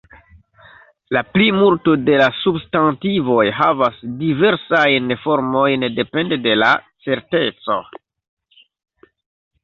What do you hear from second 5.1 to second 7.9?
formojn, depende de la "certeco".